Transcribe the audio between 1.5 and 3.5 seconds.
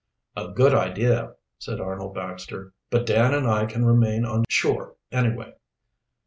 said Arnold Baxter. "But Dan and